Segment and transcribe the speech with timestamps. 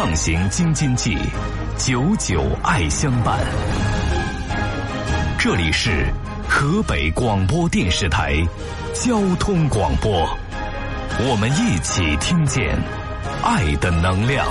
[0.00, 1.14] 畅行京津冀，
[1.76, 3.38] 久久爱相伴。
[5.38, 6.06] 这里是
[6.48, 8.34] 河北广播电视台
[8.94, 10.26] 交通广播，
[11.28, 12.78] 我们一起听见
[13.42, 14.46] 爱的能量。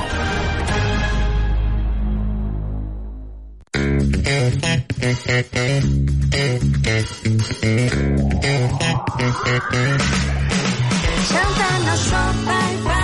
[11.23, 12.53] 向烦恼说拜
[12.85, 12.98] 拜，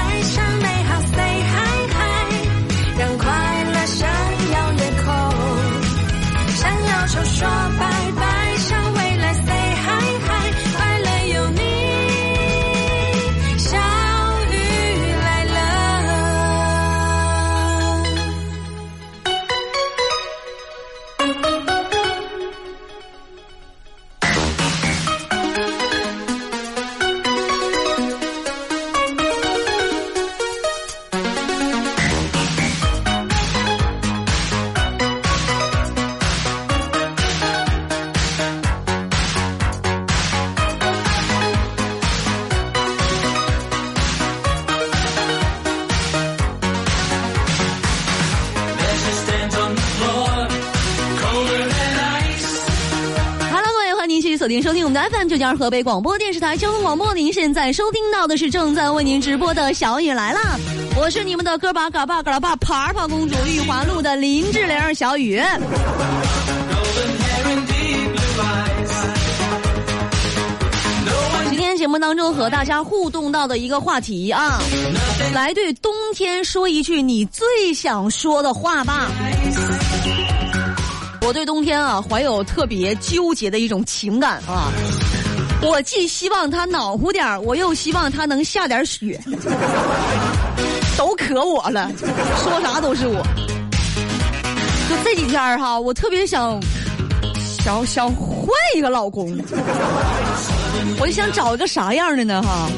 [54.95, 57.13] 的 FM 九九二河北广播电视台交通广播。
[57.13, 60.39] 您现在收听到的是正在为您直播的《小雨来了》，
[60.97, 65.41] 我是你们的哥巴嘎巴嘎巴爬爬公主玉华路的林志玲小雨。
[71.49, 74.61] 今天节目当中和大家互动到的一个话题啊，
[75.33, 79.11] 来对冬天说一句你最想说的话吧。
[81.25, 84.71] 我对冬天啊怀有特别纠结的一种情感啊，
[85.63, 89.19] 我既希望它暖和点儿我又希望它能下点雪，
[90.95, 91.91] 都可我了，
[92.43, 93.25] 说啥都是我。
[94.87, 96.61] 就这几天哈，我特别想
[97.63, 99.35] 想想换一个老公，
[100.99, 102.69] 我就想找一个啥样的呢哈？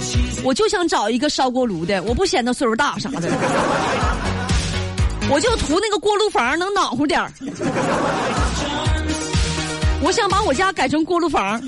[0.46, 3.30] 我就想找一个烧锅炉的，我不嫌他岁数大啥的。
[5.30, 7.32] 我就图那个锅炉房能暖和点儿。
[10.02, 11.62] 我想把我家改成锅炉房。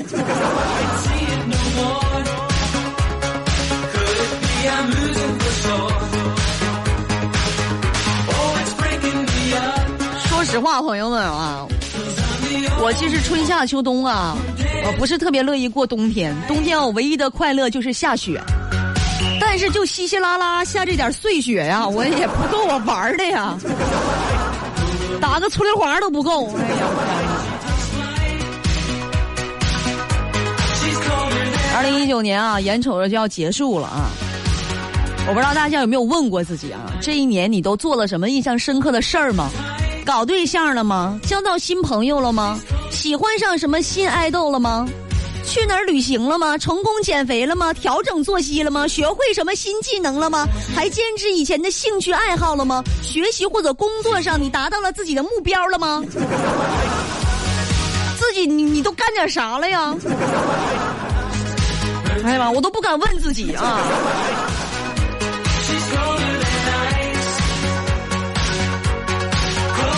[10.27, 11.67] 说实话，朋友们啊，
[12.81, 14.37] 我其实春夏秋冬啊，
[14.85, 16.33] 我不是特别乐意过冬天。
[16.47, 18.41] 冬天我唯一的快乐就是下雪。
[19.61, 23.57] 但是就稀稀拉拉下这点碎雪呀、我也不够我玩的呀，
[25.19, 26.49] 打个粗溜滑都不够。
[26.55, 26.87] 哎呀，
[31.75, 34.09] 二零一九年啊，眼瞅着就要结束了啊，
[35.27, 39.49] 我不知道大家有没有问过自己啊，这一年你都做了什么印象深刻的事儿吗？
[40.05, 41.19] 搞对象了吗？
[41.23, 42.57] 交到新朋友了吗？
[42.91, 44.87] 喜欢上什么新爱豆了吗？
[45.49, 46.55] 去哪儿旅行了吗？
[46.59, 47.73] 成功减肥了吗？
[47.73, 48.87] 调整作息了吗？
[48.87, 50.45] 学会什么新技能了吗？
[50.75, 52.83] 还坚持以前的兴趣爱好了吗？
[53.01, 56.03] 学习或者工作上你达到了自己的目标了吗？
[58.19, 59.95] 自己你你都干点啥了呀？
[62.23, 63.79] 哎呀妈，我都不敢问自己啊！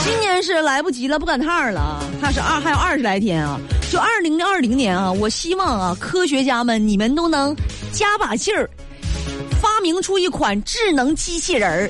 [0.06, 2.00] 今年是来不及了，不赶趟儿了啊！
[2.22, 3.60] 它是二还有二十来天啊！
[3.91, 7.53] 就二零二零年啊，我希望啊，科学家们你们都能
[7.91, 8.69] 加把劲儿，
[9.62, 11.90] 发明出一款智能机器人儿。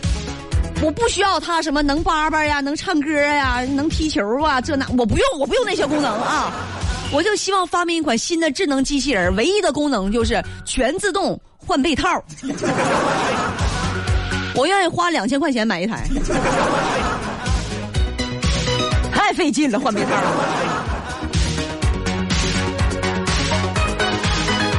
[0.82, 6.52] 我不需要它什么能叭叭呀，能唱歌呀，能踢球啊，这那我不用，我不用那些功能啊！
[7.14, 12.10] 我就希望发明一款新的智能机器人，唯一的功能就是全自动换被套。
[14.56, 16.10] 我愿意花两千块钱买一台。
[19.14, 20.10] 太费劲了，换被套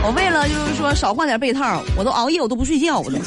[0.05, 3.21] 我为了就是说少换点被套，我都熬夜，我都不睡觉了。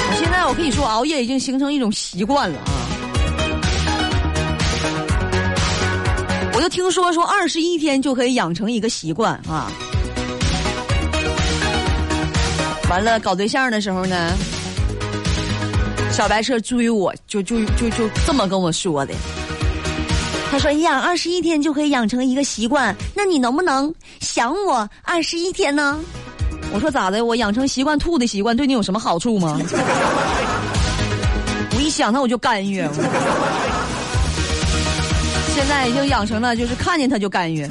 [0.00, 2.72] 我现在我跟你说熬夜已经形成一种习惯了啊。
[6.52, 9.70] 我就听说说二十一天就可以养成一个习惯啊。
[12.90, 14.32] 完了搞对象的时候呢，
[16.10, 19.14] 小白车追我，就就就就这么跟我说的。
[20.58, 26.00] 他说：“呀二十一天就可以养成一个习惯，那你能不能想我二十一天呢？”
[26.74, 27.24] 我说：“咋的？
[27.24, 29.56] 我养成习惯吐的习惯，对你有什么好处吗？”
[31.76, 32.78] 我一想他我就干预。
[35.54, 37.64] 现在已经养成了，就是看见他就干预。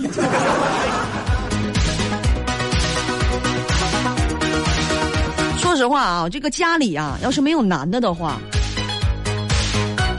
[5.58, 8.40] 说实话啊，这个家里啊，要是没有男的的话，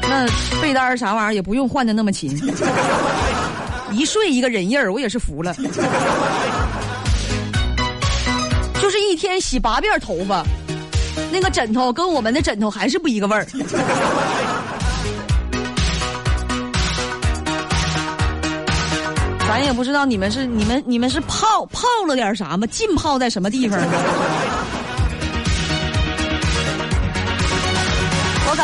[0.09, 0.27] 那
[0.61, 2.31] 被单啥玩意儿也不用换的那么勤，
[3.93, 5.55] 一睡一个人印儿，我也是服了。
[8.81, 10.43] 就是一天洗八遍头发，
[11.31, 13.47] 那个枕头跟我们的枕头还是不一个味儿。
[19.47, 22.67] 咱也不知道你们是你们你们是泡泡了点啥吗？
[22.69, 23.87] 浸泡在什么地方呢？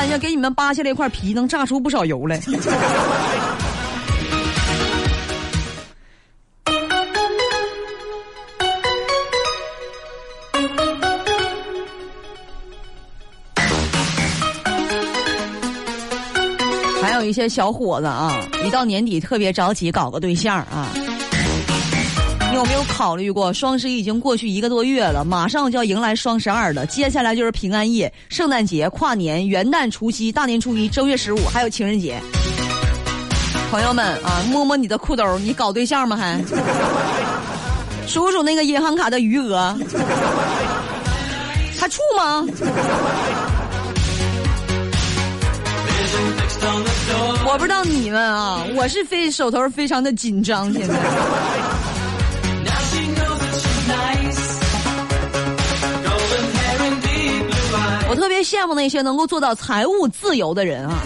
[0.05, 2.39] 我感觉给你们扒下来一块皮，能炸出不少油来。
[17.01, 20.87] 还有一些小伙子啊，一到年底特别着急搞个对象啊。
[22.55, 32.17] 你有没有考虑过，双十一已经过去一个多月了，马上就要迎来双十二了，接下来就是平安夜、圣诞节、跨年、元旦、除夕、大年初一、正月十五，还有情人节。
[33.73, 36.17] 朋友们啊，摸摸你的裤兜，你搞对象吗？
[36.17, 36.41] 还
[38.06, 39.77] 数数那个银行卡的余额，
[41.77, 42.47] 还处吗？
[47.45, 50.95] 我不知道你们啊，我是非手头非常的紧张，现在。
[58.25, 61.03] 特别羡慕那些能够做到财务自由的人啊！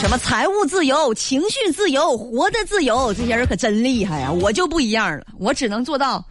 [0.00, 4.32] 什么财务自由、情绪自由、活的自由，这些人可真厉害呀！
[4.32, 6.24] 我就不一样了，我只能做到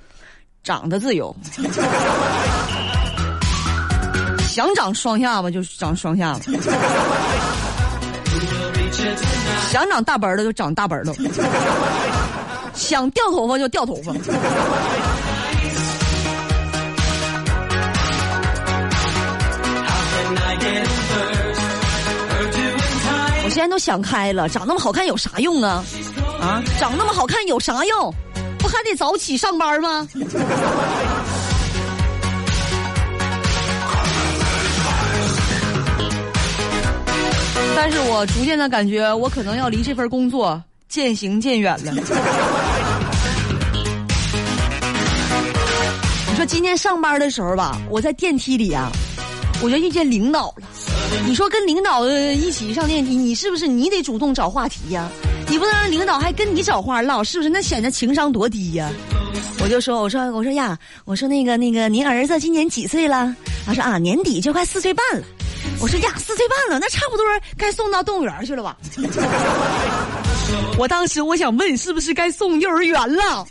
[0.64, 1.36] 长得自由。
[4.50, 6.40] 想长双下巴就长双下巴，
[9.70, 11.14] 想长大本的就长大本的，
[12.74, 14.12] 想掉头发就掉头发。
[23.44, 25.84] 我现在都想开了，长那么好看有啥用啊？
[26.40, 28.14] 啊，长那么好看有啥用？
[28.58, 30.08] 不还得早起上班吗？
[37.76, 41.92] 但是我逐渐的感觉，我可能要离这份工作渐行渐远了。
[41.92, 42.02] 你
[46.36, 48.90] 说今天上班的时候吧，我在电梯里啊，
[49.64, 50.64] 我就遇见领导了。
[51.26, 55.08] 你说跟领导一起上电梯，你是不是你得主动找话题呀？
[55.48, 57.50] 你不能让领导还跟你找话唠，是不是？
[57.50, 58.90] 那显得情商多低呀！
[59.62, 63.36] 我就说，我说，我说呀，我说那个那个，您儿子今年几岁了？
[63.66, 65.24] 他说啊，年底就快四岁半了。
[65.80, 67.26] 我说呀，四岁半了，那差不多
[67.58, 68.78] 该送到动物园去了吧？
[70.78, 73.46] 我当时我想问，是不是该送幼儿园了？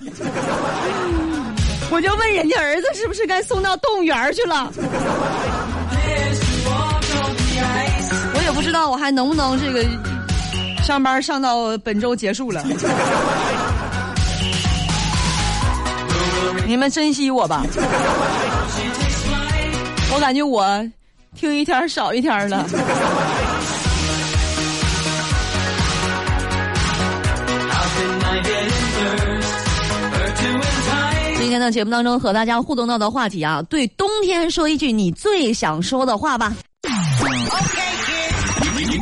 [1.92, 4.72] 我就问人家儿子是不是该送到动物园去了？
[8.60, 9.82] 不知道我还能不能这个
[10.84, 12.62] 上班上到本周结束了。
[16.68, 17.64] 你们珍惜我吧，
[20.12, 20.86] 我感觉我
[21.34, 22.66] 听一天少一天了。
[31.38, 36.52] 今天的节目当中和大家互动到的话题啊，对冬天说一句你最想说的话吧。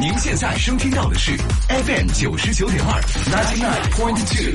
[0.00, 1.36] 您现在收听到的是
[1.68, 3.00] FM 九十九点二
[3.32, 4.54] ninety nine point two，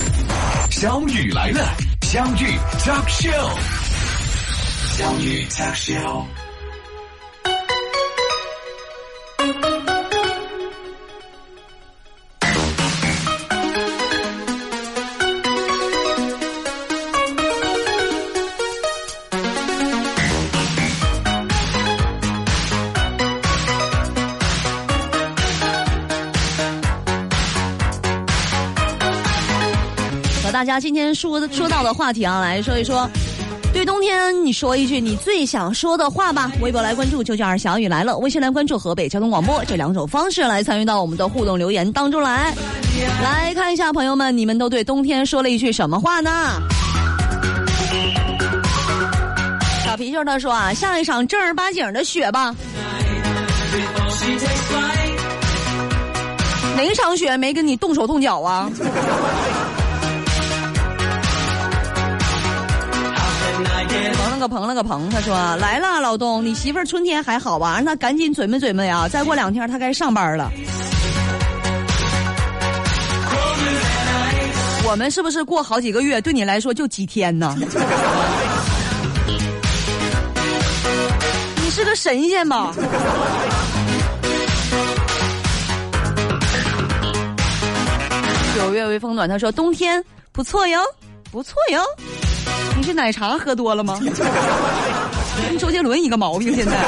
[0.72, 3.58] 小雨来了，相遇 talk show，
[4.98, 6.43] 相遇 talk show。
[30.64, 33.06] 大家今天说的说到的话题啊，来说一说，
[33.74, 36.50] 对冬天你说一句你最想说的话吧。
[36.62, 42.56] 微博来关注“九九二小雨来了”，微信来关注河北交通广播，这两种方式来参与到我们的互动留言当中来。
[43.22, 46.32] 来看一下朋友们，你们都对冬天说了一句什么话呢？
[49.86, 52.56] 小皮球他说啊，下一场正儿八经的雪吧。
[56.78, 58.72] 哪场雪没跟你动手动脚啊？
[63.64, 67.76] 捧了个捧了个捧，他说来了，老东，你媳妇儿春天还好吧？
[67.76, 69.08] 让她赶紧准备准备啊！
[69.08, 70.52] 再过两天她该上班了。
[74.86, 77.56] 我们是不是过好几个月对你来说就几天呢？
[81.64, 82.74] 你是个神仙吧。
[88.56, 90.80] 九月微风暖，他说冬天不错哟，
[91.32, 91.82] 不错哟。
[92.84, 94.00] 是奶茶喝多了吗？
[95.50, 96.84] 跟 周杰伦一个毛病，现在啊。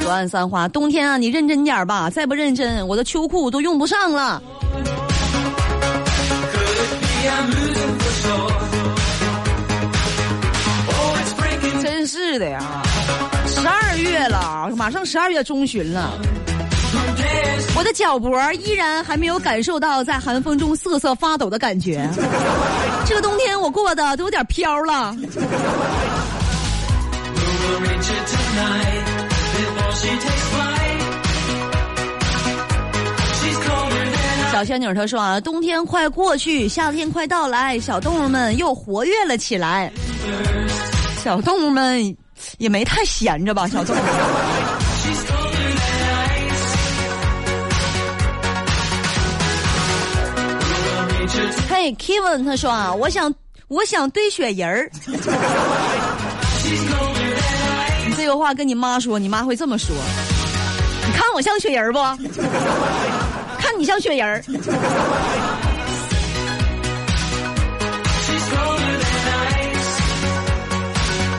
[0.00, 4.42] 左岸三花，冬天啊，你认真点吧，再不认真，我的秋裤都用不上了。
[11.80, 12.82] 真是的呀，
[13.46, 16.18] 十二月了，马上十二月中旬了，
[17.76, 22.08] 我的脚脖依然还没有感受到在寒风中瑟瑟发抖的感觉。
[23.06, 25.16] 这个冬天我过得都有点飘了。
[34.52, 39.90] 小仙女她说啊，冬天快过去，夏天快到来，小动物们又活跃了起来。
[41.24, 42.14] 小动物们
[42.58, 43.66] 也没太闲着吧？
[43.68, 43.98] 小动物。
[51.82, 53.34] 嘿，Kevin 他说啊，我想
[53.68, 54.90] 我想堆雪人儿。
[58.06, 59.96] 你这个话跟你妈说，你妈会这么说。
[61.06, 61.98] 你看我像雪人不？
[63.58, 64.44] 看你像雪人儿。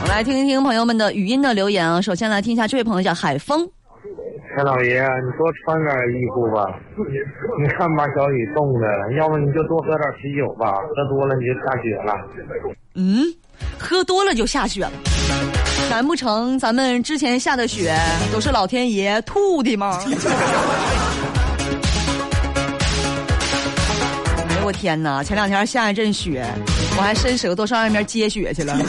[0.02, 2.00] 我来听一听朋友们的语音的留言啊。
[2.00, 3.70] 首先来听一下这位朋友叫海风。
[4.54, 6.66] 陈老爷，你多穿点衣服吧。
[7.62, 12.14] 你看把小雨冻的，要不你就多喝点啤酒吧，喝多了你就下雪了。
[12.94, 13.24] 嗯，
[13.78, 14.92] 喝多了就下雪了？
[15.90, 17.94] 难不成咱们之前下的雪
[18.32, 19.98] 都是老天爷吐的吗？
[24.48, 25.24] 哎呦我天哪！
[25.24, 26.44] 前两天下一阵雪，
[26.98, 28.76] 我还伸舌头上外面接雪去了，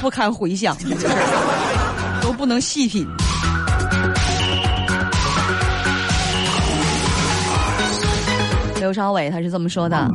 [0.00, 0.74] 不堪回想，
[2.32, 3.06] 都不能细品。
[8.80, 10.08] 刘朝伟他是这么说的。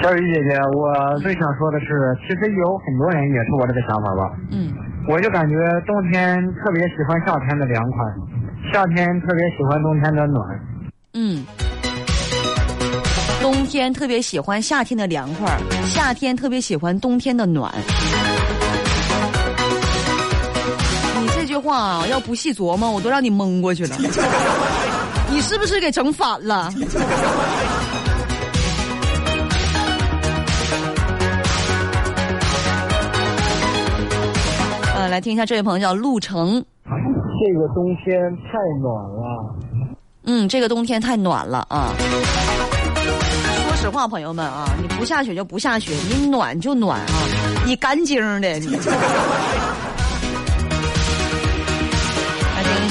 [0.00, 4.30] 小雨姐姐，我最想说的是，其实有很多人也是我这个想法吧。
[4.52, 4.72] 嗯，
[5.08, 10.46] 我就感觉冬天特别喜欢夏天的凉快，夏天特别喜欢冬天的暖。
[11.14, 11.44] 嗯，
[13.42, 17.74] 冬天特别喜欢夏天的凉快，夏天特别喜欢冬天的暖。
[21.66, 23.96] 话啊，要不细琢磨，我都让你蒙过去了。
[25.28, 26.72] 你是不是给整反了？
[34.94, 36.64] 呃，来听一下这位朋友叫陆成。
[36.84, 39.54] 这个冬天太暖了。
[40.24, 41.92] 嗯，这个冬天太暖了啊！
[43.68, 47.06] 说实话，朋友们啊，你不下雪就不下雪，你暖就暖啊，
[47.66, 48.78] 你干净的你。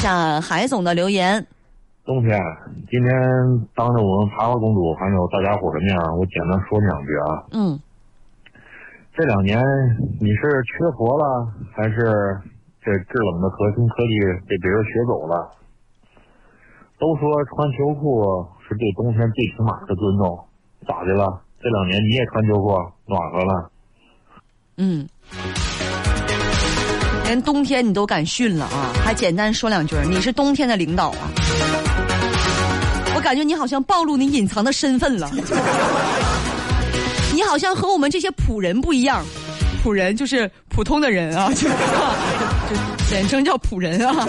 [0.05, 1.47] 下海总的留言。
[2.05, 2.39] 冬天，
[2.91, 3.09] 今天
[3.73, 7.25] 当着我们爬花公主还有大家伙的面，我简单说两句啊。
[7.53, 7.79] 嗯，
[9.17, 9.57] 这两年
[10.21, 11.97] 你是缺活了，还是
[12.83, 15.49] 这制冷的核心科技被别人学走了？
[16.99, 20.37] 都说穿秋裤是对冬天最起码的尊重，
[20.87, 21.41] 咋的了？
[21.59, 22.69] 这两年你也穿秋裤，
[23.07, 23.71] 暖和了？
[24.77, 25.09] 嗯，
[27.25, 28.93] 连冬天你都敢训了啊？
[29.03, 31.27] 还简单说两句，你是冬天的领导啊？
[33.15, 35.31] 我感觉你好像暴露你隐藏的身份了，
[37.33, 39.25] 你好像和我们这些普人不一样，
[39.83, 42.75] 普人就是普通的人啊，就就
[43.09, 44.27] 简称叫普人啊。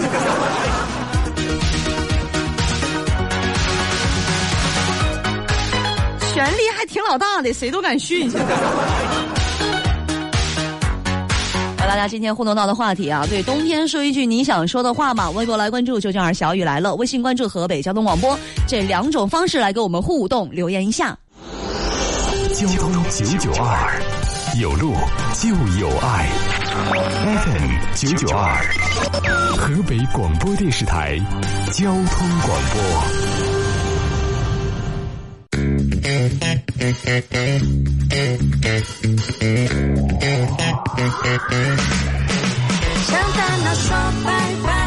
[6.33, 8.31] 权力还挺老大的，谁都敢训。
[11.87, 15.29] 大家今天互动到的话题啊，对冬天说一句你想说的话嘛。
[15.31, 21.17] 微博来关注“就这样小雨来了”，微信关注河北交通广播，这两种方式来跟我们互动留言一下。
[22.53, 24.01] 交通九九二，
[24.59, 24.93] 有路
[25.33, 26.27] 就有爱。
[27.23, 28.63] FM 九九二，
[29.55, 31.17] 河北广播电视台
[31.71, 33.46] 交通广播。
[43.07, 43.89] 向烦恼说
[44.23, 44.27] 拜
[44.63, 44.86] 拜，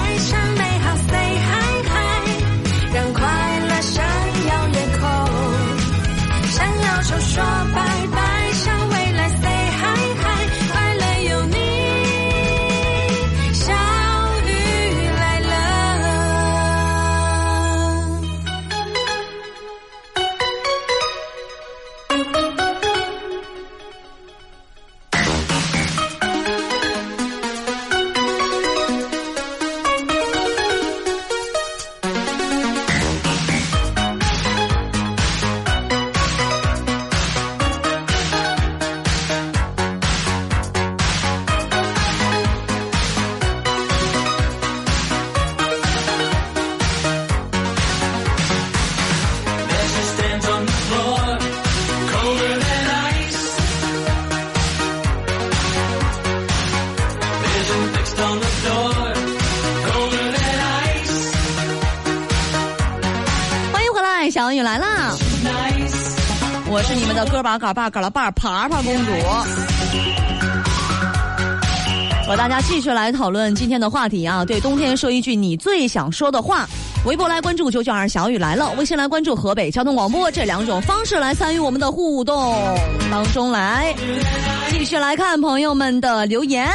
[66.81, 69.13] 我是你们的哥把嘎巴嘎拉爸爬爬公主，
[72.27, 74.47] 和大家继续来讨论今天的话题啊！
[74.47, 76.67] 对冬天说一句你最想说的话。
[77.05, 82.75] 微博来关注九九二小雨来了，微信来关注河北交通广播这两种方式来参与我们的互动
[83.11, 83.95] 当中来。
[84.71, 86.67] 继续来看朋友们的留言。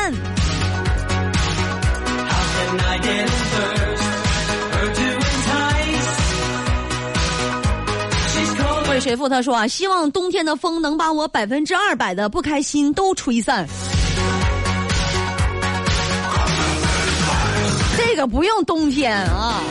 [8.96, 13.68] 为谁付他说啊，希望冬天的风能把我百分之二百的不开心都吹散。
[17.98, 19.62] 这个不用冬天啊。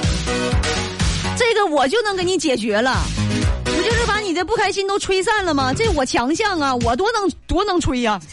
[1.38, 3.02] 这个我就能给你解决了，
[3.64, 5.73] 不就是把你的不开心都吹散了吗？
[5.73, 8.21] 这我强项啊，我多能多能吹呀！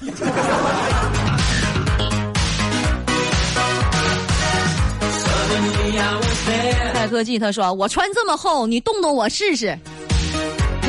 [6.93, 9.79] 戴科技他说：“我穿这么厚，你动动我试试。”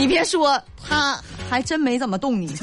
[0.03, 1.17] 你别说，他
[1.49, 2.49] 还真没怎么动你。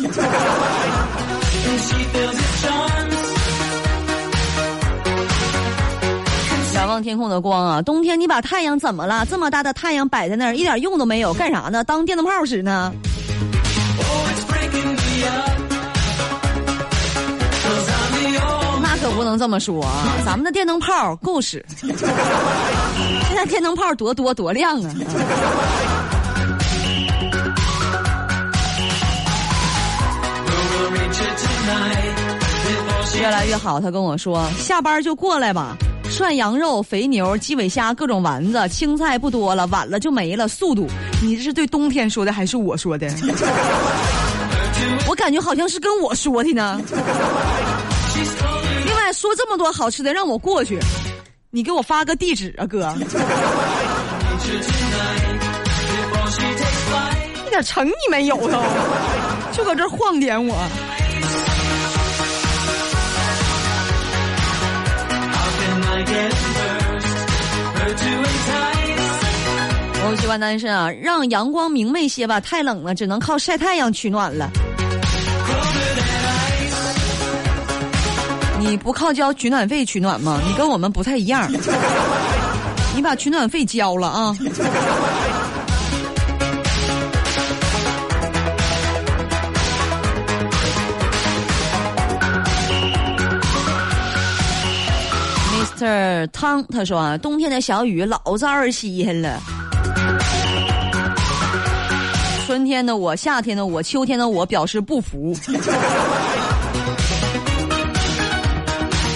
[6.76, 7.82] 仰望天空的光啊！
[7.82, 9.26] 冬天你把太阳怎么了？
[9.26, 11.82] 这么大的太阳摆在那儿，一点用都没有，干啥呢？
[11.86, 12.92] 当电灯泡使呢？
[18.82, 20.04] 那可不能这么说啊！
[20.26, 21.66] 咱们的电灯泡够使。
[21.80, 21.96] 现
[23.34, 24.92] 在电灯泡多多多亮啊！
[33.20, 35.76] 越来越好，他跟我说，下班就过来吧。
[36.10, 40.48] 涮羊肉、肥牛、鸡尾虾、各种丸子，青菜不多了，晚了就没了。
[40.48, 40.88] 速度，
[41.22, 43.08] 你这是对冬天说的还是我说的？
[45.08, 46.82] 我感觉好像是跟我说的呢。
[48.86, 50.80] 另外说这么多好吃的，让我过去，
[51.52, 52.92] 你给我发个地址啊，哥。
[57.46, 58.60] 一点诚意没有都，
[59.52, 60.56] 就搁这晃点我。
[70.02, 74.50] 我喜欢单身啊，让阳光明媚些吧，太冷了，只能靠晒太阳取暖了。
[78.60, 80.40] 你不靠交取暖费取暖吗？
[80.48, 81.52] 你跟我们不太一样，
[82.96, 84.36] 你把取暖费交了啊。
[95.80, 99.40] 这汤他说啊，冬天的小雨老招人稀罕了。
[102.46, 105.34] 春天的我，夏天的我，秋天的我表示不服。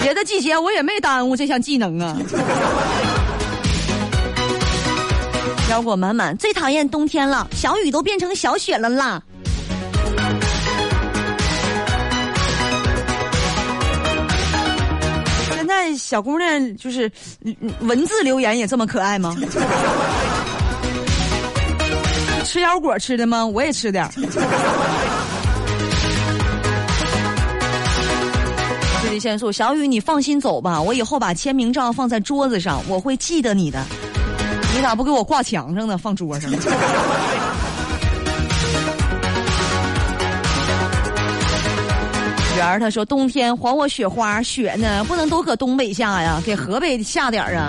[0.00, 2.16] 别的季节我也没耽误这项技能啊。
[5.68, 9.20] 腰果满满，最讨厌冬天了，小雨都变成小雪了啦。
[15.96, 17.10] 小姑娘就是
[17.80, 19.36] 文字留言也这么可爱吗？
[22.44, 23.44] 吃腰果吃的吗？
[23.44, 24.10] 我也吃点儿。
[29.02, 33.84] 智力限速，小雨你放心走吧，我以后把签名照放在桌子上，我会记得你的。
[34.76, 35.98] 你咋不给我挂墙上呢？
[35.98, 36.50] 放桌上。
[42.56, 47.68] 圆儿他说冬天还我雪花雪呢，不能都搁东北下呀，给河北下点儿啊。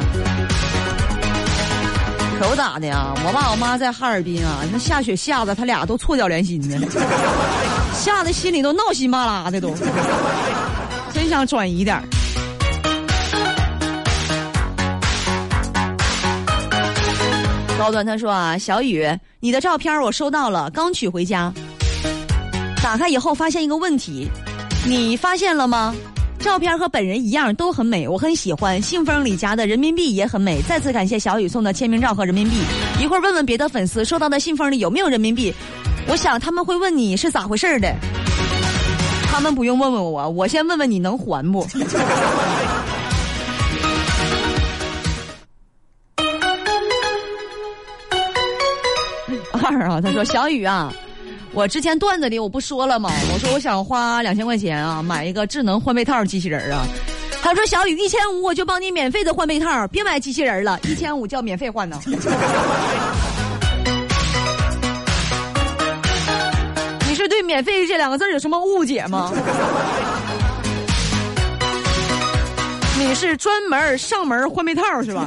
[2.39, 6.77] 可不咋的呀，我爸我妈在哈尔滨啊，那下雪下的他俩都错脚连心 的，
[7.93, 9.73] 吓得心里都闹心巴拉的都，
[11.13, 12.03] 真想转移点儿。
[17.79, 19.07] 高端他说啊，小雨，
[19.39, 21.51] 你的照片我收到了，刚取回家，
[22.83, 24.27] 打开以后发现一个问题，
[24.87, 25.93] 你发现了吗？
[26.37, 28.79] 照片和本人一样都很美，我很喜欢。
[28.79, 30.61] 信封里夹的人民币也很美。
[30.61, 32.57] 再次感谢小雨送的签名照和人民币。
[33.01, 35.51] 一会儿问问别的粉丝收到的信封里有没有人民币。
[36.07, 37.91] 我想他们会问你是咋回事的。
[39.31, 41.65] 他们不用问问我，我先问问你能还不？
[49.63, 50.93] 二啊，他说小雨啊。
[51.55, 53.09] 我之前段子里我不说了吗？
[53.33, 56.85] 我说我想花两千块钱啊，买一个智能换被套机器人啊。
[57.41, 61.97] 他说小雨一千五我就帮你免费的换被套，别买机器人了，一千五叫免费换呢。
[67.07, 69.31] 你是对“免费”这两个字有什么误解吗？
[72.99, 75.25] 你是专门上门换被套是吧？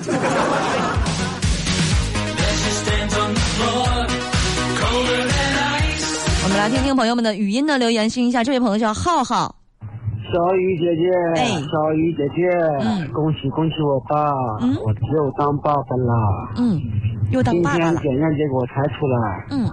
[6.57, 8.43] 来听听朋友们的语音的留言，听一下。
[8.43, 12.49] 这位朋友叫浩浩，小雨姐姐，哎小雨姐姐，
[12.81, 16.13] 嗯恭喜恭喜我爸，嗯我又当爸爸了！
[16.57, 16.81] 嗯，
[17.31, 19.71] 又当爸爸了，天检验结果才出来，嗯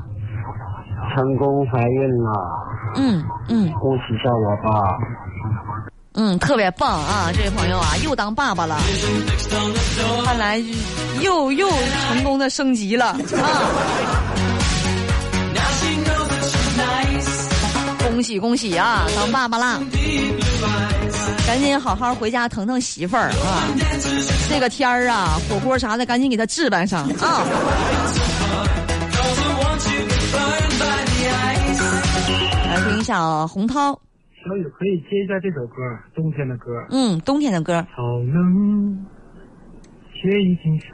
[1.15, 2.31] 成功怀孕了，
[2.97, 4.97] 嗯嗯恭喜一下我爸。
[6.17, 7.29] 嗯，特别棒啊！
[7.33, 8.77] 这位朋友啊，又当爸爸了，
[10.23, 10.57] 看来
[11.21, 11.67] 又又
[12.07, 13.19] 成功的升级了啊！
[18.15, 19.77] 恭喜恭喜啊，当爸爸啦！
[21.45, 23.67] 赶紧好好回家疼疼媳妇儿啊！
[24.49, 27.43] 这个天儿啊，火锅啥的赶紧给他置办上啊！
[32.69, 35.75] 来听一下啊，洪涛，小雨可以接一下这首歌，
[36.15, 36.71] 冬天的歌。
[36.91, 39.05] 嗯，冬天的歌，好冷，
[40.13, 40.87] 雪已经下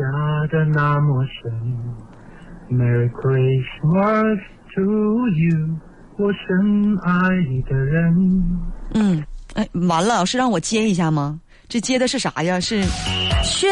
[0.51, 1.53] 的那么深。
[2.71, 4.39] Merry Christmas
[4.73, 4.81] to
[5.27, 5.77] you，
[6.21, 7.11] 我深爱
[7.49, 8.13] 你的人。
[8.93, 11.39] 嗯，哎，完了，老师让我接一下吗？
[11.67, 12.59] 这接的是啥呀？
[12.59, 12.83] 是
[13.43, 13.67] 雪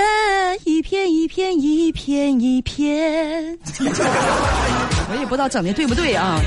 [0.66, 3.56] 一片一片一片一片，
[5.12, 6.40] 我也不知道整的对不对啊。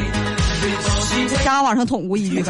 [1.44, 2.42] 瞎往上捅咕一句。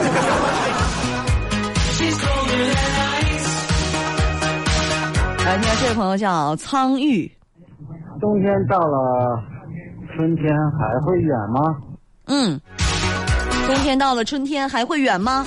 [5.44, 7.30] 来，听这位朋友叫苍玉，
[8.18, 9.38] 冬天到了，
[10.16, 10.46] 春天
[10.78, 11.76] 还会远吗？
[12.26, 12.58] 嗯，
[13.66, 15.44] 冬天到了，春天还会远吗？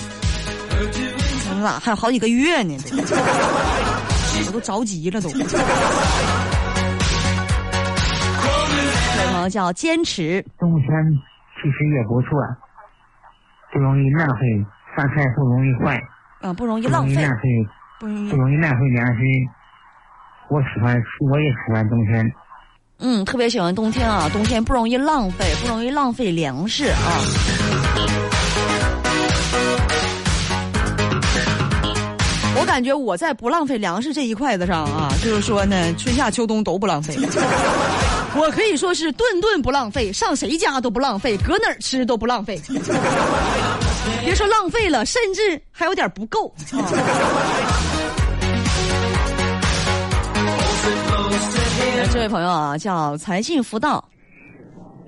[1.47, 2.97] 咱俩还有好几个月呢，都
[4.47, 5.29] 我都着急了都。
[5.29, 5.45] 这位
[9.31, 10.89] 朋友叫坚持，冬天
[11.55, 12.29] 其实也不错，
[13.71, 15.99] 不容易浪费，饭菜不容易坏，
[16.41, 17.43] 啊，不容易浪费，容易浪费，
[17.99, 19.21] 不容易不，容易浪费粮食。
[20.49, 22.31] 我喜欢，我也喜欢冬天。
[22.99, 26.95] 嗯，特别喜欢冬天啊，冬天不容易浪费，不容易浪费粮食啊。
[32.57, 37.15] 我感觉我在不浪费粮食这一块子上啊，就是说呢，春夏秋冬都不浪费。
[38.37, 42.59] 我可以说是顿顿不浪费，上谁家都不浪费，搁哪儿吃都不浪费。
[44.21, 46.53] 别说浪费了，甚至还有点不够。
[46.73, 46.83] 啊
[52.11, 54.03] 这位朋友啊，叫财信福道。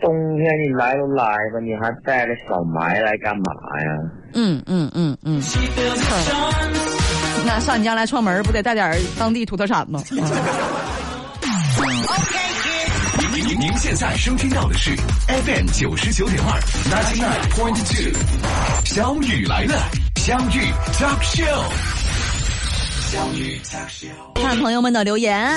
[0.02, 3.44] 冬天你来都来吧，你还带着小埋来干嘛
[3.84, 3.90] 呀？
[4.34, 5.42] 嗯嗯嗯嗯。
[7.46, 10.02] 那上你家来串门，不得带点当地土特产吗？
[10.10, 10.14] 啊
[13.20, 14.96] 您您您现在收听到的是
[15.28, 18.12] FM 九十九点二，ninety nine point two，
[18.84, 19.76] 小雨来了，
[20.16, 21.64] 相遇 talk show，
[23.12, 24.42] 相遇 talk show。
[24.42, 25.48] 看朋友们的留言。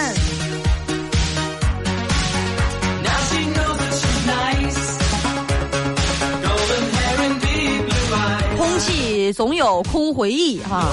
[9.32, 10.88] 总有空回忆哈，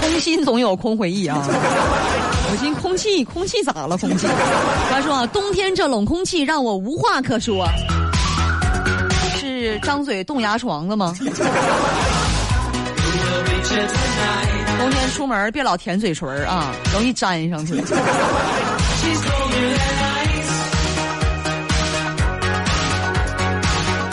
[0.00, 1.42] 空心总有空回忆啊。
[2.52, 3.96] 我寻空气，空气咋了？
[3.96, 4.26] 空气，
[4.90, 7.66] 他说，冬天这冷空气让我无话可说。
[9.38, 11.14] 是张嘴冻牙床子吗？
[14.78, 17.74] 冬天出门别老舔嘴唇啊，容易粘上去。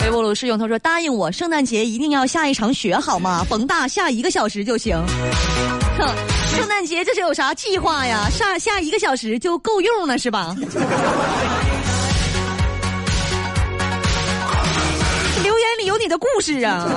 [0.08, 3.44] 微波炉试用，他说答应我，圣诞节一定要下一场雪好吗？
[3.46, 4.96] 甭大，下一个小时就行。
[5.98, 6.08] 哼，
[6.56, 8.26] 圣诞节这是有啥计划呀？
[8.30, 10.56] 下下一个小时就够用了是吧？
[15.44, 16.88] 留言里有你的故事啊！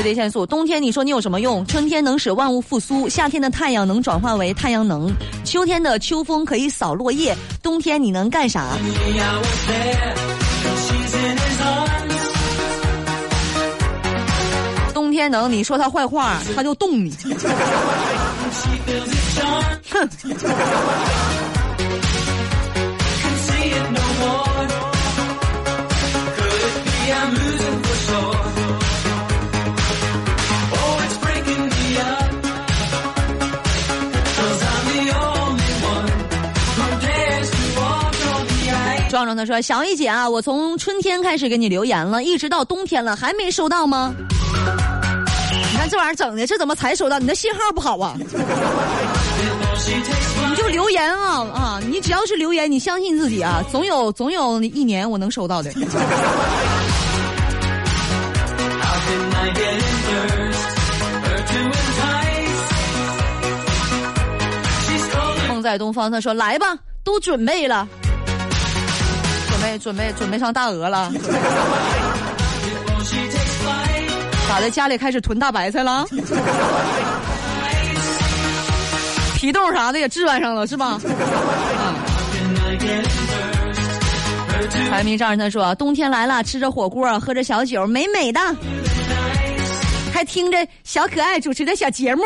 [0.00, 1.66] 最低限速，冬天你说你有什么用？
[1.66, 5.12] 春天能使万物复苏，夏天的太阳能转化为太阳能，
[5.44, 8.68] 秋天的秋风可以扫落叶，冬天你能干啥？
[14.94, 17.12] 冬天能你说他坏话，他就冻你。
[19.90, 20.08] 哼。
[39.36, 44.14] 他说：“小玉姐啊，我从春天开始给你留言了，一直到冬天了，还没收到吗？
[45.72, 47.18] 你看这玩意儿整的，这怎么才收到？
[47.18, 48.16] 你的信号不好啊！
[50.50, 51.80] 你就留言啊啊！
[51.88, 55.72] 你只要是留言，你相信自己啊，总有总有一年我能收到的。
[65.48, 68.07] 梦在东方，他说来吧，都准备了，准
[69.68, 71.12] 备准备准备上大鹅了，
[74.48, 74.70] 咋的？
[74.70, 76.06] 家里开始囤大白菜了？
[79.36, 80.98] 皮冻啥的也置办上了是吧？
[84.90, 88.40] 排名丈人他说：“冬天来了，吃着火锅，喝着小酒，美美的，
[90.14, 92.22] 还听着小可爱主持的小节目。”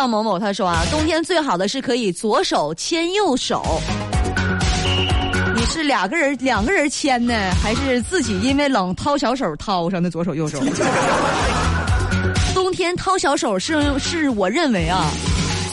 [0.00, 3.62] 赵某某他说啊，冬天最好的是可以左手牵右手。
[5.54, 10.58] 你是两个人两个人牵呢，还是自己因为冷掏小手掏上的左手右手？
[12.54, 15.10] 冬天掏小手是是我认为啊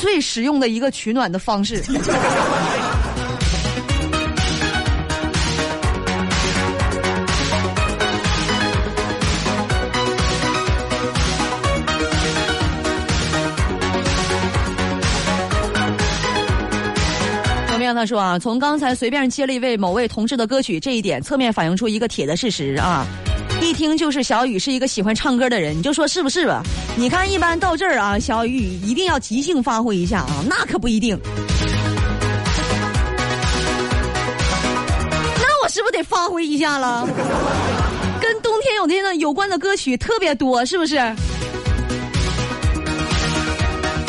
[0.02, 1.82] 最实用的一个取暖的方式。
[17.98, 23.08] 他说啊，从刚才随便接了一位某位同志的歌曲，这一点侧面反映出一个铁的事实啊，
[23.60, 26.62] 一听就是小雨是一个喜欢唱歌的人，你就说是不是吧？
[26.96, 31.20] 你看，一般到这儿啊，小雨一定要即兴发挥一下啊，那可不一定。
[35.40, 37.08] 那我是不是得发挥一下了？
[38.22, 40.96] 跟冬天有那个有关的歌曲特别多，是不是？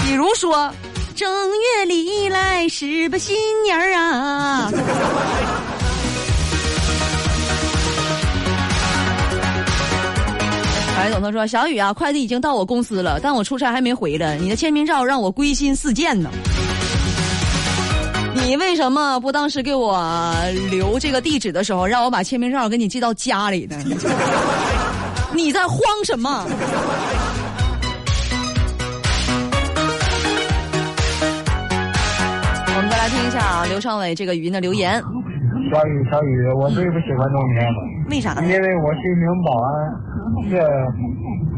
[0.04, 0.70] 比如说。
[1.18, 4.70] 正月里来是个新年儿啊！
[10.96, 14.36] 白总他说：“小雨啊，快递已经到我公司了，但我出差还没回来。
[14.36, 16.30] 你的签名照让我归心似箭呢。
[18.36, 20.32] 你为什么不当时给我
[20.70, 23.76] 留这个地址的时候，让我把签名照给你寄到家里呢？
[25.34, 26.46] 你在慌什么？”
[33.08, 35.00] 来听一下啊，刘尚伟这个语音的留言。
[35.72, 37.78] 小雨，小雨，我最不喜欢冬天了，
[38.10, 38.42] 为啥呢？
[38.42, 40.58] 因为我是一名保安，这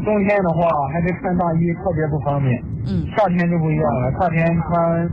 [0.05, 2.55] 冬天的话还得穿大衣，特别不方便。
[2.87, 5.09] 嗯夏天就不一样了，夏天穿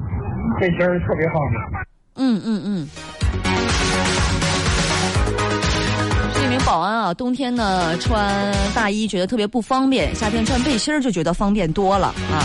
[0.61, 1.61] 背心儿特别方便。
[2.19, 2.87] 嗯嗯嗯。
[6.35, 12.39] 是一名保安啊，冬天呢穿大衣觉得特别不方便，夏天穿背心儿就觉得方便多了啊。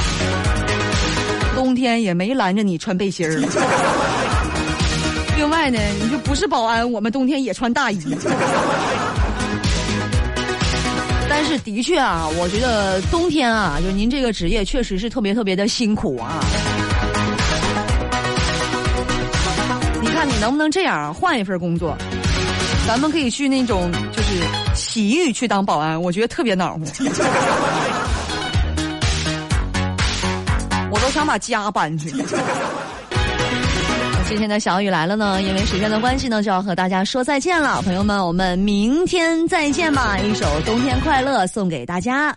[1.63, 3.39] 冬天也没拦着你穿背心儿。
[5.37, 8.01] 另外呢，你就不是保安，我们冬天也穿大衣。
[11.29, 16.43] 但是的确啊，我觉得冬天啊，就您这个职业确实是特别特别的辛苦啊。
[20.01, 21.95] 你看你能不能这样，换一份工作？
[22.85, 24.43] 咱们可以去那种就是
[24.75, 26.85] 洗浴去当保安，我觉得特别暖和。
[31.23, 32.09] 想把家搬去。
[34.27, 40.17] 今天的小雨来了呢，因为时间的关系呢，就要和大家说再见了，朋友们，我们明天再见吧。
[40.17, 42.35] 一首《冬天快乐》送给大家。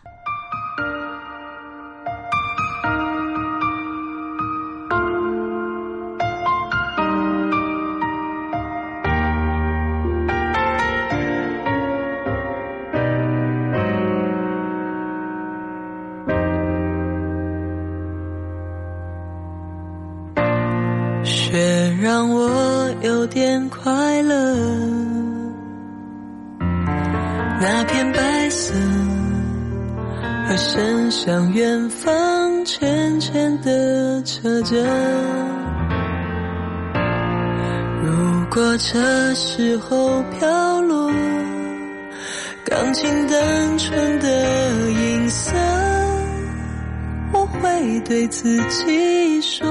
[33.27, 34.77] 浅浅的车辙。
[38.05, 41.11] 如果这时候飘落，
[42.65, 45.53] 钢琴单纯的音色，
[47.33, 49.67] 我会对自己说。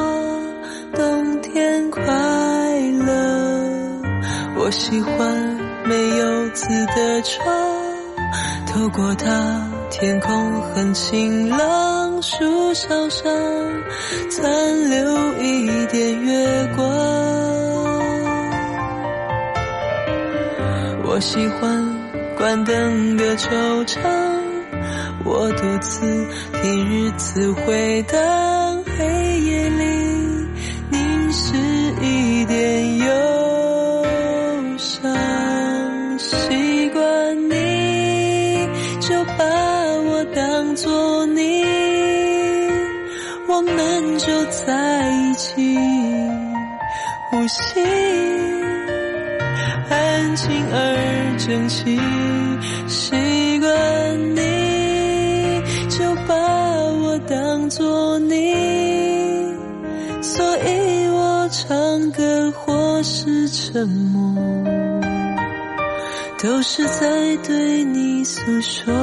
[0.94, 2.04] 冬天快
[3.06, 4.02] 乐，
[4.58, 7.46] 我喜欢没有字的窗，
[8.68, 13.32] 透过它，天空很晴朗，树梢上
[14.32, 14.98] 残留
[15.38, 16.84] 一点月光。
[21.04, 21.86] 我喜欢
[22.36, 24.00] 关灯的惆怅，
[25.24, 26.02] 我独自
[26.64, 28.18] 听日子回答，
[43.56, 45.78] 我们就在一起
[47.30, 47.80] 呼吸。
[49.90, 51.98] 安静而整齐，
[52.86, 54.42] 习惯你
[55.88, 58.54] 就把我当作你，
[60.22, 64.36] 所以我唱歌或是沉默，
[66.44, 68.94] 都是在对你诉说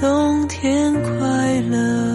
[0.00, 2.11] 冬天快乐